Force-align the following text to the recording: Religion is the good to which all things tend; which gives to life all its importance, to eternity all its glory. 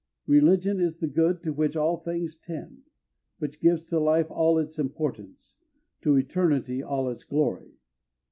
Religion 0.25 0.79
is 0.79 0.97
the 0.97 1.05
good 1.05 1.43
to 1.43 1.53
which 1.53 1.75
all 1.75 1.95
things 1.95 2.35
tend; 2.35 2.81
which 3.37 3.59
gives 3.59 3.85
to 3.85 3.99
life 3.99 4.31
all 4.31 4.57
its 4.57 4.79
importance, 4.79 5.53
to 6.01 6.15
eternity 6.17 6.81
all 6.81 7.07
its 7.07 7.23
glory. 7.23 7.75